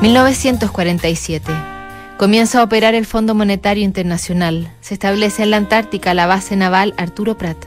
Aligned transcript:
1947. 0.00 1.52
Comienza 2.16 2.60
a 2.60 2.64
operar 2.64 2.94
el 2.94 3.04
Fondo 3.04 3.34
Monetario 3.34 3.84
Internacional. 3.84 4.72
Se 4.80 4.94
establece 4.94 5.42
en 5.42 5.50
la 5.50 5.58
Antártica 5.58 6.14
la 6.14 6.26
base 6.26 6.56
naval 6.56 6.94
Arturo 6.96 7.36
Prat. 7.36 7.58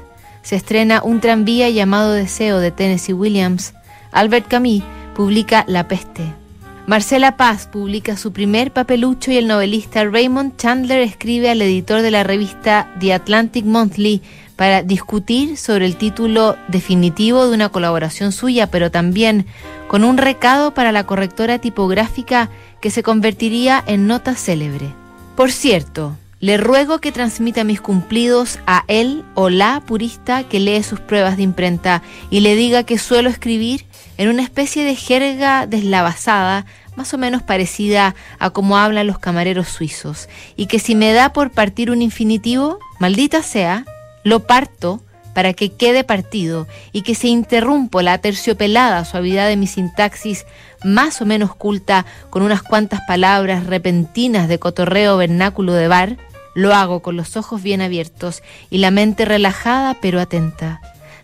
Se 0.42 0.56
estrena 0.56 1.04
un 1.04 1.20
tranvía 1.20 1.70
llamado 1.70 2.12
Deseo 2.12 2.60
de 2.60 2.72
Tennessee 2.72 3.14
Williams. 3.14 3.76
Albert 4.12 4.48
Camus 4.48 4.82
publica 5.16 5.64
La 5.68 5.88
peste. 5.88 6.43
Marcela 6.86 7.38
Paz 7.38 7.68
publica 7.68 8.18
su 8.18 8.34
primer 8.34 8.74
papelucho 8.74 9.32
y 9.32 9.38
el 9.38 9.48
novelista 9.48 10.04
Raymond 10.04 10.58
Chandler 10.58 11.00
escribe 11.00 11.50
al 11.50 11.62
editor 11.62 12.02
de 12.02 12.12
la 12.12 12.24
revista 12.24 12.94
The 13.00 13.14
Atlantic 13.14 13.64
Monthly 13.64 14.22
para 14.58 14.84
discutir 14.84 15.56
sobre 15.56 15.86
el 15.86 15.96
título 15.96 16.58
definitivo 16.68 17.48
de 17.48 17.56
una 17.56 17.70
colaboración 17.70 18.34
suya, 18.34 18.68
pero 18.68 18.92
también 18.92 19.46
con 19.88 20.04
un 20.04 20.18
recado 20.18 20.74
para 20.74 20.92
la 20.92 21.06
correctora 21.06 21.58
tipográfica 21.58 22.50
que 22.82 22.92
se 22.92 23.02
convertiría 23.02 23.82
en 23.88 24.06
nota 24.06 24.36
célebre. 24.36 24.94
Por 25.38 25.54
cierto, 25.54 26.18
le 26.42 26.58
ruego 26.58 27.00
que 27.00 27.14
transmita 27.14 27.64
mis 27.64 27.80
cumplidos 27.80 28.60
a 28.68 28.84
él 28.90 29.24
o 29.36 29.50
la 29.50 29.82
purista 29.86 30.44
que 30.44 30.60
lee 30.60 30.84
sus 30.84 31.00
pruebas 31.00 31.38
de 31.38 31.44
imprenta 31.44 32.04
y 32.30 32.42
le 32.42 32.58
diga 32.58 32.84
que 32.84 32.98
suelo 32.98 33.30
escribir 33.30 33.86
en 34.18 34.30
una 34.30 34.44
especie 34.44 34.84
de 34.84 34.96
jerga 34.96 35.68
deslavazada, 35.68 36.66
más 36.96 37.14
o 37.14 37.18
menos 37.18 37.42
parecida 37.42 38.16
a 38.40 38.52
como 38.52 38.78
hablan 38.78 39.08
los 39.08 39.20
camareros 39.20 39.68
suizos, 39.68 40.30
y 40.56 40.68
que 40.68 40.80
si 40.80 40.96
me 40.96 41.14
da 41.14 41.34
por 41.34 41.52
partir 41.52 41.90
un 41.92 42.02
infinitivo, 42.02 42.80
maldita 43.00 43.42
sea, 43.42 43.86
lo 44.24 44.42
parto 44.42 45.02
para 45.34 45.54
que 45.54 45.72
quede 45.72 46.04
partido 46.04 46.68
y 46.92 47.02
que 47.02 47.16
se 47.16 47.28
interrumpo 47.28 48.02
la 48.02 48.20
terciopelada 48.20 49.04
suavidad 49.04 49.48
de 49.48 49.58
mi 49.58 49.68
sintaxis 49.68 50.46
más 50.84 51.22
o 51.22 51.26
menos 51.26 51.56
culta 51.56 52.06
con 52.30 52.44
unas 52.44 52.62
cuantas 52.62 53.02
palabras 53.08 53.66
repentinas 53.66 54.48
de 54.48 54.60
cotorreo 54.60 55.18
vernáculo 55.18 55.74
de 55.74 55.88
bar, 55.88 56.18
lo 56.56 56.74
hago 56.74 57.02
con 57.02 57.18
los 57.18 57.36
ojos 57.36 57.64
bien 57.64 57.82
abiertos 57.82 58.44
y 58.70 58.78
la 58.78 58.92
mente 58.92 59.26
relajada 59.26 59.98
pero 60.02 60.20
atenta. 60.20 60.82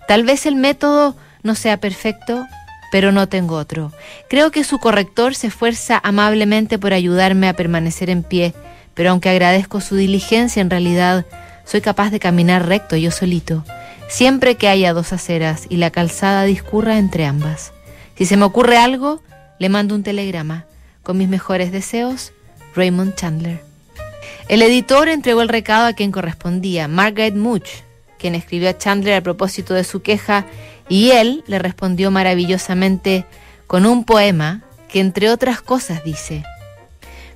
Tal 0.07 0.23
vez 0.23 0.45
el 0.45 0.55
método 0.55 1.15
no 1.43 1.55
sea 1.55 1.77
perfecto, 1.77 2.45
pero 2.91 3.11
no 3.11 3.27
tengo 3.27 3.55
otro. 3.55 3.91
Creo 4.29 4.51
que 4.51 4.63
su 4.63 4.79
corrector 4.79 5.35
se 5.35 5.47
esfuerza 5.47 5.99
amablemente 6.03 6.79
por 6.79 6.93
ayudarme 6.93 7.47
a 7.47 7.53
permanecer 7.53 8.09
en 8.09 8.23
pie, 8.23 8.53
pero 8.93 9.11
aunque 9.11 9.29
agradezco 9.29 9.81
su 9.81 9.95
diligencia, 9.95 10.61
en 10.61 10.69
realidad 10.69 11.25
soy 11.65 11.81
capaz 11.81 12.09
de 12.09 12.19
caminar 12.19 12.67
recto 12.67 12.95
yo 12.95 13.11
solito, 13.11 13.63
siempre 14.07 14.55
que 14.55 14.67
haya 14.67 14.93
dos 14.93 15.13
aceras 15.13 15.65
y 15.69 15.77
la 15.77 15.91
calzada 15.91 16.43
discurra 16.43 16.97
entre 16.97 17.25
ambas. 17.25 17.71
Si 18.17 18.25
se 18.25 18.37
me 18.37 18.45
ocurre 18.45 18.77
algo, 18.77 19.21
le 19.59 19.69
mando 19.69 19.95
un 19.95 20.03
telegrama. 20.03 20.65
Con 21.03 21.17
mis 21.17 21.29
mejores 21.29 21.71
deseos, 21.71 22.33
Raymond 22.75 23.15
Chandler. 23.15 23.63
El 24.47 24.61
editor 24.61 25.07
entregó 25.09 25.41
el 25.41 25.49
recado 25.49 25.85
a 25.85 25.93
quien 25.93 26.11
correspondía, 26.11 26.87
Margaret 26.87 27.35
Much, 27.35 27.67
quien 28.17 28.35
escribió 28.35 28.69
a 28.69 28.77
Chandler 28.77 29.15
a 29.15 29.21
propósito 29.21 29.73
de 29.73 29.83
su 29.83 30.01
queja, 30.01 30.45
y 30.89 31.11
él 31.11 31.43
le 31.47 31.59
respondió 31.59 32.11
maravillosamente 32.11 33.25
con 33.67 33.85
un 33.85 34.03
poema 34.03 34.63
que 34.89 34.99
entre 34.99 35.29
otras 35.29 35.61
cosas 35.61 36.03
dice, 36.03 36.43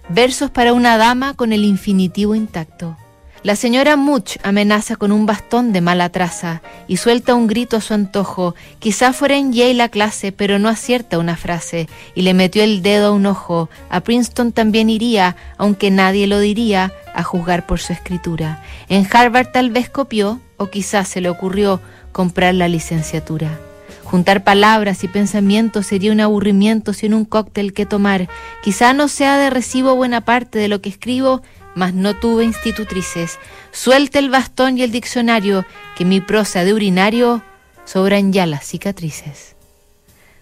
versos 0.10 0.50
para 0.52 0.74
una 0.74 0.98
dama 0.98 1.36
con 1.36 1.54
el 1.54 1.64
infinitivo 1.64 2.36
intacto. 2.36 2.98
La 3.44 3.58
señora 3.58 3.98
Much 3.98 4.38
amenaza 4.44 4.96
con 4.96 5.12
un 5.12 5.26
bastón 5.26 5.74
de 5.74 5.82
mala 5.82 6.08
traza 6.08 6.62
y 6.88 6.96
suelta 6.96 7.36
un 7.36 7.48
grito 7.48 7.76
a 7.76 7.82
su 7.82 7.94
antojo. 7.94 8.56
Quizá 8.80 9.12
fuera 9.12 9.36
en 9.36 9.52
Yale 9.52 9.74
la 9.74 9.90
clase, 9.90 10.32
pero 10.32 10.60
no 10.60 10.70
acierta 10.70 11.20
una 11.20 11.36
frase 11.36 11.90
y 12.16 12.22
le 12.22 12.34
metió 12.34 12.64
el 12.64 12.82
dedo 12.82 13.10
a 13.10 13.12
un 13.12 13.26
ojo. 13.26 13.70
A 13.90 14.00
Princeton 14.00 14.54
también 14.54 14.90
iría, 14.90 15.36
aunque 15.58 15.92
nadie 15.92 16.26
lo 16.26 16.40
diría, 16.40 16.94
a 17.14 17.22
juzgar 17.24 17.66
por 17.66 17.82
su 17.82 17.92
escritura. 17.92 18.64
En 18.88 19.06
Harvard 19.12 19.52
tal 19.52 19.72
vez 19.72 19.90
copió, 19.90 20.40
o 20.56 20.70
quizás 20.70 21.10
se 21.10 21.20
le 21.20 21.30
ocurrió 21.30 21.82
comprar 22.14 22.56
la 22.56 22.70
licenciatura. 22.70 23.60
Juntar 24.06 24.44
palabras 24.44 25.04
y 25.04 25.08
pensamientos 25.08 25.88
sería 25.88 26.12
un 26.12 26.22
aburrimiento 26.22 26.94
sin 26.94 27.14
un 27.14 27.26
cóctel 27.26 27.74
que 27.74 27.86
tomar. 27.86 28.30
Quizá 28.64 28.94
no 28.94 29.08
sea 29.08 29.38
de 29.38 29.50
recibo 29.50 29.96
buena 29.96 30.22
parte 30.22 30.60
de 30.60 30.68
lo 30.68 30.82
que 30.82 30.90
escribo, 30.90 31.42
mas 31.76 31.94
no 31.94 32.16
tuve 32.16 32.46
institutrices. 32.46 33.40
Suelte 33.72 34.20
el 34.20 34.30
bastón 34.30 34.78
y 34.78 34.84
el 34.84 34.92
diccionario, 34.92 35.66
que 35.98 36.06
mi 36.06 36.22
prosa 36.22 36.64
de 36.64 36.74
urinario 36.74 37.42
sobran 37.86 38.32
ya 38.32 38.46
las 38.46 38.66
cicatrices. 38.66 39.56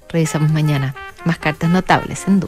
Revisamos 0.09 0.51
mañana 0.51 0.93
más 1.23 1.37
cartas 1.37 1.69
notables 1.69 2.27
en 2.27 2.39